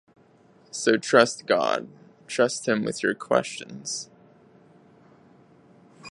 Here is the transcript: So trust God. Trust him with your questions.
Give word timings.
So 0.71 0.97
trust 0.97 1.45
God. 1.45 1.87
Trust 2.25 2.67
him 2.67 2.83
with 2.83 3.03
your 3.03 3.13
questions. 3.13 4.09